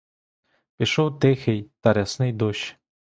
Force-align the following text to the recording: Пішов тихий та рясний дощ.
Пішов 0.77 1.19
тихий 1.19 1.71
та 1.81 1.93
рясний 1.93 2.33
дощ. 2.33 2.75